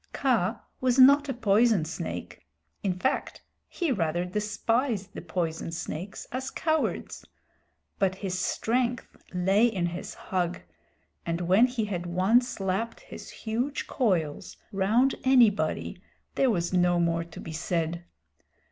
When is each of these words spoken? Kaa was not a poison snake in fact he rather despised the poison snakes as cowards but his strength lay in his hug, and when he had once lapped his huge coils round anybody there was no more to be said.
Kaa 0.13 0.59
was 0.79 0.97
not 0.97 1.29
a 1.29 1.33
poison 1.35 1.85
snake 1.85 2.43
in 2.81 2.97
fact 2.97 3.43
he 3.67 3.91
rather 3.91 4.25
despised 4.25 5.13
the 5.13 5.21
poison 5.21 5.71
snakes 5.71 6.25
as 6.31 6.49
cowards 6.49 7.23
but 7.99 8.15
his 8.15 8.35
strength 8.39 9.15
lay 9.31 9.67
in 9.67 9.85
his 9.85 10.15
hug, 10.15 10.59
and 11.23 11.41
when 11.41 11.67
he 11.67 11.85
had 11.85 12.07
once 12.07 12.59
lapped 12.59 13.01
his 13.01 13.29
huge 13.29 13.85
coils 13.85 14.57
round 14.71 15.13
anybody 15.23 16.01
there 16.33 16.49
was 16.49 16.73
no 16.73 16.99
more 16.99 17.23
to 17.23 17.39
be 17.39 17.53
said. 17.53 18.03